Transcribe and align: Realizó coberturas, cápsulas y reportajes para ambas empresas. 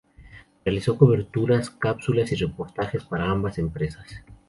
Realizó 0.65 0.97
coberturas, 0.97 1.69
cápsulas 1.69 2.31
y 2.31 2.35
reportajes 2.35 3.03
para 3.03 3.29
ambas 3.29 3.59
empresas. 3.59 4.09